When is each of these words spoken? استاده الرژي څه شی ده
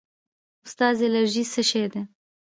استاده 0.65 1.03
الرژي 1.07 1.43
څه 1.53 1.61
شی 1.69 1.85
ده 1.93 2.01